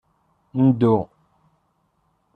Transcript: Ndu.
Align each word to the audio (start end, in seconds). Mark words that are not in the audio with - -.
Ndu. 0.61 0.95